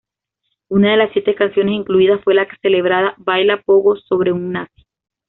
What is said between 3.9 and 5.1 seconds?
sobre un nazi".